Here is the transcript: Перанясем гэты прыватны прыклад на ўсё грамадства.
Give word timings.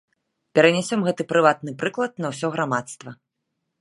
Перанясем 0.55 1.03
гэты 1.07 1.27
прыватны 1.31 1.73
прыклад 1.83 2.13
на 2.25 2.33
ўсё 2.33 2.47
грамадства. 2.57 3.11